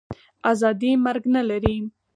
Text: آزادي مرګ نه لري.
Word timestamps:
آزادي 0.51 0.91
مرګ 1.05 1.23
نه 1.35 1.41
لري. 1.49 1.77